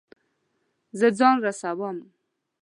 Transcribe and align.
زه 0.99 1.07
ځان 1.17 1.35
رسوم 1.45 1.97